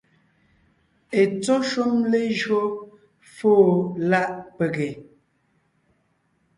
Etsɔ́ 1.21 1.57
shúm 1.69 1.93
lejÿo 2.11 2.61
fóo 3.35 3.65
láʼ 4.09 4.29
pege, 4.55 4.89